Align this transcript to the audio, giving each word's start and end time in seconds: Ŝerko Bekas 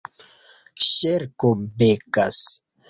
Ŝerko 0.87 1.53
Bekas 1.83 2.43